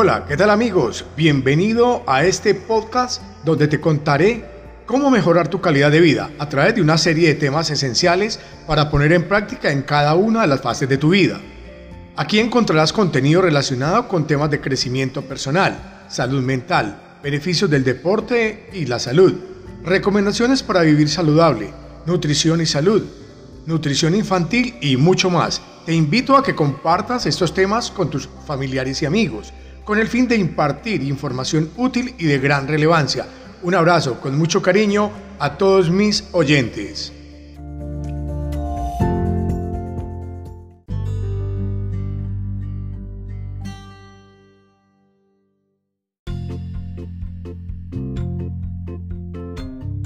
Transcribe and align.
Hola, 0.00 0.26
¿qué 0.28 0.36
tal 0.36 0.50
amigos? 0.50 1.04
Bienvenido 1.16 2.04
a 2.06 2.22
este 2.24 2.54
podcast 2.54 3.20
donde 3.44 3.66
te 3.66 3.80
contaré 3.80 4.44
cómo 4.86 5.10
mejorar 5.10 5.48
tu 5.48 5.60
calidad 5.60 5.90
de 5.90 5.98
vida 5.98 6.30
a 6.38 6.48
través 6.48 6.76
de 6.76 6.82
una 6.82 6.96
serie 6.96 7.26
de 7.26 7.34
temas 7.34 7.68
esenciales 7.70 8.38
para 8.68 8.92
poner 8.92 9.12
en 9.12 9.26
práctica 9.26 9.72
en 9.72 9.82
cada 9.82 10.14
una 10.14 10.42
de 10.42 10.46
las 10.46 10.60
fases 10.60 10.88
de 10.88 10.98
tu 10.98 11.08
vida. 11.08 11.40
Aquí 12.14 12.38
encontrarás 12.38 12.92
contenido 12.92 13.42
relacionado 13.42 14.06
con 14.06 14.24
temas 14.24 14.52
de 14.52 14.60
crecimiento 14.60 15.22
personal, 15.22 16.04
salud 16.08 16.44
mental, 16.44 17.18
beneficios 17.20 17.68
del 17.68 17.82
deporte 17.82 18.70
y 18.72 18.86
la 18.86 19.00
salud, 19.00 19.34
recomendaciones 19.82 20.62
para 20.62 20.82
vivir 20.82 21.08
saludable, 21.08 21.72
nutrición 22.06 22.60
y 22.60 22.66
salud, 22.66 23.02
nutrición 23.66 24.14
infantil 24.14 24.76
y 24.80 24.96
mucho 24.96 25.28
más. 25.28 25.60
Te 25.84 25.92
invito 25.92 26.36
a 26.36 26.44
que 26.44 26.54
compartas 26.54 27.26
estos 27.26 27.52
temas 27.52 27.90
con 27.90 28.08
tus 28.08 28.28
familiares 28.46 29.02
y 29.02 29.06
amigos 29.06 29.52
con 29.88 29.98
el 29.98 30.06
fin 30.06 30.28
de 30.28 30.36
impartir 30.36 31.02
información 31.02 31.70
útil 31.78 32.14
y 32.18 32.26
de 32.26 32.38
gran 32.38 32.68
relevancia. 32.68 33.26
Un 33.62 33.74
abrazo 33.74 34.20
con 34.20 34.36
mucho 34.36 34.60
cariño 34.60 35.10
a 35.38 35.56
todos 35.56 35.88
mis 35.88 36.28
oyentes. 36.32 37.10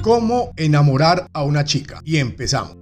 ¿Cómo 0.01 0.53
enamorar 0.55 1.27
a 1.33 1.43
una 1.43 1.65
chica? 1.65 2.01
Y 2.05 2.19
empezamos. 2.19 2.82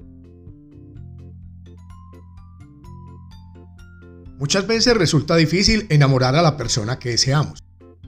Muchas 4.40 4.66
veces 4.66 4.96
resulta 4.96 5.36
difícil 5.36 5.86
enamorar 5.90 6.34
a 6.34 6.40
la 6.40 6.56
persona 6.56 6.98
que 6.98 7.10
deseamos, 7.10 7.62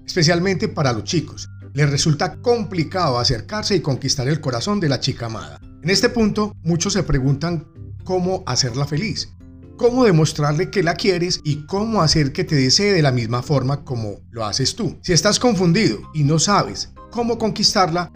especialmente 0.06 0.66
para 0.66 0.94
los 0.94 1.04
chicos. 1.04 1.50
Les 1.74 1.90
resulta 1.90 2.40
complicado 2.40 3.18
acercarse 3.18 3.76
y 3.76 3.80
conquistar 3.80 4.26
el 4.28 4.40
corazón 4.40 4.80
de 4.80 4.88
la 4.88 4.98
chica 4.98 5.26
amada. 5.26 5.60
En 5.82 5.90
este 5.90 6.08
punto, 6.08 6.56
muchos 6.62 6.94
se 6.94 7.02
preguntan 7.02 7.68
cómo 8.04 8.42
hacerla 8.46 8.86
feliz, 8.86 9.34
cómo 9.76 10.04
demostrarle 10.04 10.70
que 10.70 10.82
la 10.82 10.94
quieres 10.94 11.38
y 11.44 11.66
cómo 11.66 12.00
hacer 12.00 12.32
que 12.32 12.44
te 12.44 12.56
desee 12.56 12.94
de 12.94 13.02
la 13.02 13.12
misma 13.12 13.42
forma 13.42 13.84
como 13.84 14.22
lo 14.30 14.46
haces 14.46 14.74
tú. 14.74 14.98
Si 15.02 15.12
estás 15.12 15.38
confundido 15.38 15.98
y 16.14 16.24
no 16.24 16.38
sabes 16.38 16.94
cómo 17.10 17.36
conquistarla, 17.36 18.10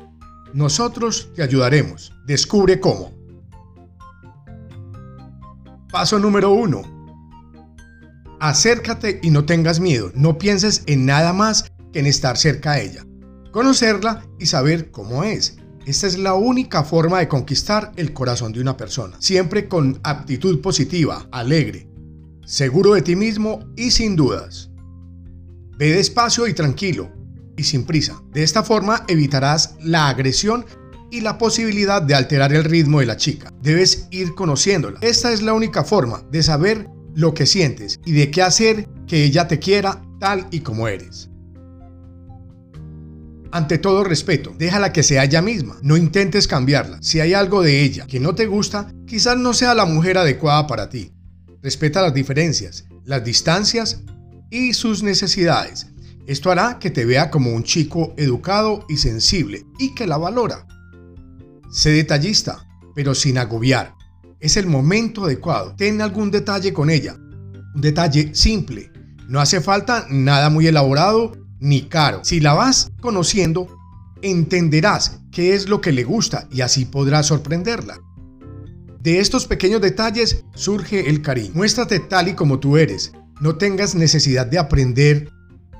nosotros 0.54 1.28
te 1.34 1.42
ayudaremos. 1.42 2.14
Descubre 2.26 2.80
cómo. 2.80 3.12
Paso 5.92 6.18
número 6.18 6.52
1 6.52 6.95
Acércate 8.40 9.20
y 9.22 9.30
no 9.30 9.44
tengas 9.44 9.80
miedo, 9.80 10.12
no 10.14 10.38
pienses 10.38 10.82
en 10.86 11.06
nada 11.06 11.32
más 11.32 11.72
que 11.92 12.00
en 12.00 12.06
estar 12.06 12.36
cerca 12.36 12.72
de 12.72 12.84
ella. 12.84 13.06
Conocerla 13.50 14.26
y 14.38 14.46
saber 14.46 14.90
cómo 14.90 15.24
es. 15.24 15.56
Esta 15.86 16.06
es 16.06 16.18
la 16.18 16.34
única 16.34 16.82
forma 16.82 17.20
de 17.20 17.28
conquistar 17.28 17.92
el 17.96 18.12
corazón 18.12 18.52
de 18.52 18.60
una 18.60 18.76
persona. 18.76 19.16
Siempre 19.20 19.68
con 19.68 20.00
actitud 20.02 20.60
positiva, 20.60 21.28
alegre, 21.30 21.88
seguro 22.44 22.94
de 22.94 23.02
ti 23.02 23.16
mismo 23.16 23.60
y 23.76 23.90
sin 23.92 24.16
dudas. 24.16 24.70
Ve 25.78 25.92
despacio 25.92 26.46
y 26.46 26.54
tranquilo 26.54 27.10
y 27.56 27.62
sin 27.62 27.84
prisa. 27.84 28.20
De 28.32 28.42
esta 28.42 28.62
forma 28.62 29.04
evitarás 29.08 29.76
la 29.80 30.08
agresión 30.08 30.66
y 31.10 31.20
la 31.20 31.38
posibilidad 31.38 32.02
de 32.02 32.14
alterar 32.14 32.52
el 32.52 32.64
ritmo 32.64 33.00
de 33.00 33.06
la 33.06 33.16
chica. 33.16 33.52
Debes 33.62 34.08
ir 34.10 34.34
conociéndola. 34.34 34.98
Esta 35.02 35.32
es 35.32 35.40
la 35.40 35.54
única 35.54 35.84
forma 35.84 36.22
de 36.30 36.42
saber 36.42 36.88
lo 37.16 37.32
que 37.32 37.46
sientes 37.46 37.98
y 38.04 38.12
de 38.12 38.30
qué 38.30 38.42
hacer 38.42 38.88
que 39.08 39.24
ella 39.24 39.48
te 39.48 39.58
quiera 39.58 40.02
tal 40.20 40.46
y 40.50 40.60
como 40.60 40.86
eres. 40.86 41.30
Ante 43.50 43.78
todo 43.78 44.04
respeto, 44.04 44.54
déjala 44.58 44.92
que 44.92 45.02
sea 45.02 45.24
ella 45.24 45.40
misma, 45.40 45.78
no 45.82 45.96
intentes 45.96 46.46
cambiarla. 46.46 46.98
Si 47.00 47.18
hay 47.20 47.32
algo 47.32 47.62
de 47.62 47.82
ella 47.82 48.06
que 48.06 48.20
no 48.20 48.34
te 48.34 48.46
gusta, 48.46 48.92
quizás 49.06 49.38
no 49.38 49.54
sea 49.54 49.74
la 49.74 49.86
mujer 49.86 50.18
adecuada 50.18 50.66
para 50.66 50.90
ti. 50.90 51.10
Respeta 51.62 52.02
las 52.02 52.12
diferencias, 52.12 52.84
las 53.06 53.24
distancias 53.24 54.02
y 54.50 54.74
sus 54.74 55.02
necesidades. 55.02 55.86
Esto 56.26 56.50
hará 56.50 56.78
que 56.78 56.90
te 56.90 57.06
vea 57.06 57.30
como 57.30 57.54
un 57.54 57.64
chico 57.64 58.12
educado 58.18 58.84
y 58.90 58.98
sensible 58.98 59.64
y 59.78 59.94
que 59.94 60.06
la 60.06 60.18
valora. 60.18 60.66
Sé 61.70 61.90
detallista, 61.90 62.68
pero 62.94 63.14
sin 63.14 63.38
agobiar 63.38 63.94
es 64.40 64.56
el 64.56 64.66
momento 64.66 65.24
adecuado. 65.24 65.74
Ten 65.76 66.00
algún 66.00 66.30
detalle 66.30 66.72
con 66.72 66.90
ella. 66.90 67.16
Un 67.74 67.80
detalle 67.80 68.34
simple. 68.34 68.90
No 69.28 69.40
hace 69.40 69.60
falta 69.60 70.06
nada 70.10 70.50
muy 70.50 70.66
elaborado 70.66 71.32
ni 71.58 71.82
caro. 71.82 72.20
Si 72.22 72.40
la 72.40 72.54
vas 72.54 72.90
conociendo, 73.00 73.68
entenderás 74.22 75.20
qué 75.32 75.54
es 75.54 75.68
lo 75.68 75.80
que 75.80 75.92
le 75.92 76.04
gusta 76.04 76.48
y 76.50 76.60
así 76.60 76.84
podrás 76.84 77.26
sorprenderla. 77.26 77.98
De 79.00 79.20
estos 79.20 79.46
pequeños 79.46 79.80
detalles 79.80 80.44
surge 80.54 81.08
el 81.08 81.22
cariño. 81.22 81.52
Muéstrate 81.54 82.00
tal 82.00 82.28
y 82.28 82.34
como 82.34 82.58
tú 82.58 82.76
eres. 82.76 83.12
No 83.40 83.56
tengas 83.56 83.94
necesidad 83.94 84.46
de 84.46 84.58
aprender 84.58 85.30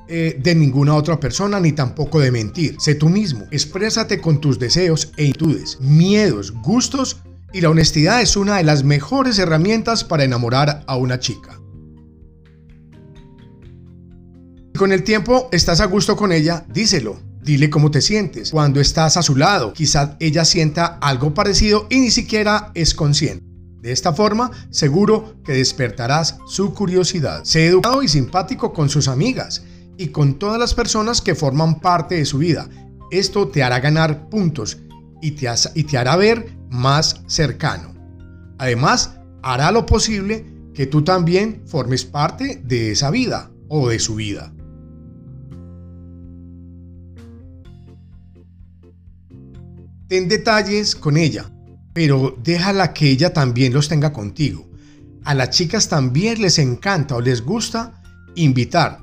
eh, 0.09 0.39
de 0.41 0.55
ninguna 0.55 0.95
otra 0.95 1.19
persona 1.19 1.59
ni 1.59 1.73
tampoco 1.73 2.21
de 2.21 2.31
mentir. 2.31 2.77
Sé 2.79 2.95
tú 2.95 3.09
mismo. 3.09 3.47
Exprésate 3.51 4.21
con 4.21 4.41
tus 4.41 4.59
deseos 4.59 5.13
e 5.17 5.25
intudes, 5.25 5.81
miedos, 5.81 6.53
gustos 6.53 7.23
y 7.57 7.63
la 7.63 7.71
honestidad 7.71 8.21
es 8.21 8.37
una 8.37 8.59
de 8.59 8.65
las 8.65 8.85
mejores 8.85 9.39
herramientas 9.39 10.05
para 10.05 10.25
enamorar 10.25 10.85
a 10.87 10.97
una 10.97 11.19
chica. 11.19 11.59
con 14.77 14.93
el 14.93 15.05
tiempo 15.05 15.49
estás 15.53 15.81
a 15.81 15.87
gusto 15.87 16.17
con 16.17 16.33
ella, 16.33 16.67
díselo. 16.69 17.19
Dile 17.41 17.71
cómo 17.71 17.91
te 17.91 18.03
sientes 18.03 18.51
cuando 18.51 18.79
estás 18.79 19.17
a 19.17 19.23
su 19.23 19.37
lado. 19.37 19.73
Quizás 19.73 20.17
ella 20.21 20.45
sienta 20.45 20.99
algo 21.01 21.33
parecido 21.33 21.87
y 21.89 22.01
ni 22.01 22.11
siquiera 22.11 22.73
es 22.75 22.93
consciente. 22.93 23.43
De 23.81 23.91
esta 23.91 24.13
forma, 24.13 24.51
seguro 24.69 25.37
que 25.43 25.55
despertarás 25.55 26.37
su 26.47 26.75
curiosidad. 26.75 27.43
Sé 27.45 27.69
educado 27.69 28.03
y 28.03 28.09
simpático 28.09 28.75
con 28.75 28.91
sus 28.91 29.09
amigas 29.09 29.63
y 29.97 30.09
con 30.09 30.39
todas 30.39 30.59
las 30.61 30.75
personas 30.75 31.23
que 31.23 31.35
forman 31.35 31.81
parte 31.81 32.17
de 32.17 32.27
su 32.27 32.37
vida. 32.37 32.69
Esto 33.11 33.49
te 33.49 33.63
hará 33.63 33.81
ganar 33.81 34.29
puntos 34.29 34.77
y 35.23 35.31
te, 35.31 35.49
y 35.75 35.85
te 35.85 35.97
hará 35.97 36.17
ver 36.17 36.55
más 36.71 37.23
cercano. 37.27 37.95
Además, 38.59 39.19
hará 39.43 39.71
lo 39.71 39.87
posible 39.87 40.45
que 40.75 40.87
tú 40.87 41.03
también 41.03 41.63
formes 41.67 42.05
parte 42.05 42.61
de 42.65 42.93
esa 42.93 43.11
vida 43.11 43.51
o 43.69 43.89
de 43.89 43.99
su 43.99 44.17
vida. 44.17 44.53
Ten 50.09 50.29
detalles 50.29 50.95
con 50.95 51.17
ella, 51.17 51.51
pero 51.93 52.37
déjala 52.43 52.93
que 52.93 53.11
ella 53.11 53.33
también 53.33 53.73
los 53.73 53.89
tenga 53.89 54.13
contigo. 54.13 54.69
A 55.25 55.35
las 55.35 55.51
chicas 55.51 55.89
también 55.89 56.41
les 56.41 56.61
encanta 56.61 57.17
o 57.17 57.21
les 57.21 57.43
gusta 57.43 58.01
invitar, 58.37 59.01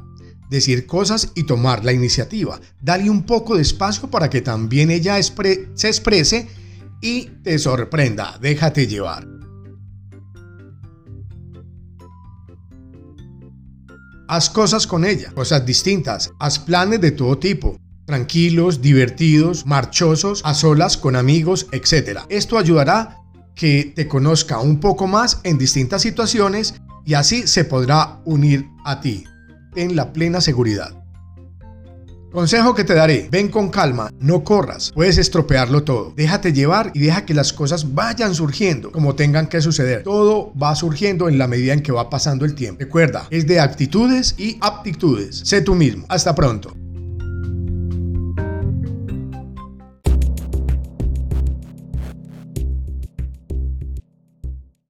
decir 0.50 0.86
cosas 0.86 1.32
y 1.36 1.44
tomar 1.44 1.84
la 1.84 1.92
iniciativa. 1.92 2.62
Dale 2.82 3.10
un 3.10 3.24
poco 3.24 3.56
de 3.56 3.64
espacio 3.64 4.10
para 4.10 4.30
que 4.30 4.42
también 4.42 4.92
ella 4.92 5.22
se 5.22 5.88
exprese 5.88 6.48
y 7.04 7.26
te 7.44 7.60
sorprenda. 7.60 8.40
Déjate 8.42 8.88
llevar. 8.88 9.28
Haz 14.30 14.50
cosas 14.50 14.88
con 14.88 15.06
ella, 15.06 15.32
cosas 15.36 15.66
distintas, 15.66 16.32
haz 16.40 16.58
planes 16.58 17.02
de 17.02 17.12
todo 17.12 17.38
tipo, 17.38 17.78
tranquilos, 18.06 18.82
divertidos, 18.82 19.66
marchosos, 19.66 20.42
a 20.46 20.54
solas, 20.54 20.98
con 20.98 21.16
amigos, 21.16 21.68
etc. 21.72 22.22
Esto 22.30 22.58
ayudará 22.58 23.18
que 23.54 23.92
te 23.96 24.08
conozca 24.08 24.60
un 24.60 24.80
poco 24.80 25.06
más 25.06 25.42
en 25.44 25.58
distintas 25.58 26.02
situaciones 26.02 26.74
y 27.06 27.16
así 27.16 27.48
se 27.48 27.66
podrá 27.66 28.22
unir 28.26 28.66
a 28.86 29.02
ti 29.02 29.26
en 29.76 29.96
la 29.96 30.14
plena 30.14 30.40
seguridad. 30.40 31.03
Consejo 32.34 32.74
que 32.74 32.84
te 32.84 32.96
daré, 32.96 33.28
ven 33.30 33.48
con 33.48 33.70
calma, 33.70 34.12
no 34.20 34.44
corras, 34.44 34.92
puedes 34.92 35.20
estropearlo 35.20 35.84
todo. 35.84 36.14
Déjate 36.16 36.52
llevar 36.52 36.90
y 36.96 37.02
deja 37.02 37.28
que 37.28 37.36
las 37.36 37.54
cosas 37.54 37.94
vayan 37.94 38.34
surgiendo 38.34 38.92
como 38.92 39.14
tengan 39.14 39.46
que 39.46 39.62
suceder. 39.62 40.02
Todo 40.02 40.52
va 40.60 40.74
surgiendo 40.76 41.30
en 41.30 41.38
la 41.38 41.48
medida 41.48 41.74
en 41.74 41.84
que 41.84 41.92
va 41.92 42.10
pasando 42.10 42.44
el 42.46 42.56
tiempo. 42.56 42.80
Recuerda, 42.80 43.28
es 43.30 43.46
de 43.46 43.60
actitudes 43.60 44.34
y 44.40 44.58
aptitudes. 44.62 45.44
Sé 45.46 45.62
tú 45.62 45.76
mismo. 45.76 46.08
Hasta 46.10 46.34
pronto. 46.34 46.74